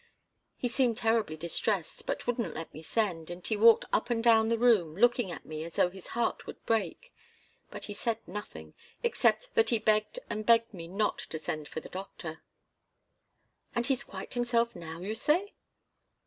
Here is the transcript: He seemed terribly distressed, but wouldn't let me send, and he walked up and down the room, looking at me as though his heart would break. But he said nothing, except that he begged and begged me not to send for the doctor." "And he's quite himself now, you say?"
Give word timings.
He 0.57 0.67
seemed 0.67 0.97
terribly 0.97 1.37
distressed, 1.37 2.07
but 2.07 2.25
wouldn't 2.25 2.55
let 2.55 2.73
me 2.73 2.81
send, 2.81 3.29
and 3.29 3.45
he 3.45 3.55
walked 3.55 3.85
up 3.93 4.09
and 4.09 4.23
down 4.23 4.49
the 4.49 4.57
room, 4.57 4.95
looking 4.97 5.29
at 5.31 5.45
me 5.45 5.63
as 5.63 5.75
though 5.75 5.91
his 5.91 6.07
heart 6.17 6.47
would 6.47 6.65
break. 6.65 7.13
But 7.69 7.83
he 7.83 7.93
said 7.93 8.17
nothing, 8.27 8.73
except 9.03 9.53
that 9.53 9.69
he 9.69 9.77
begged 9.77 10.17
and 10.27 10.43
begged 10.43 10.73
me 10.73 10.87
not 10.87 11.19
to 11.19 11.37
send 11.37 11.67
for 11.67 11.81
the 11.81 11.89
doctor." 11.89 12.41
"And 13.75 13.85
he's 13.85 14.03
quite 14.03 14.33
himself 14.33 14.75
now, 14.75 15.01
you 15.01 15.13
say?" 15.13 15.53